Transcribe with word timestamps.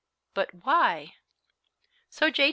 But 0.33 0.49
why? 0.63 1.13
So 2.09 2.31
J. 2.31 2.39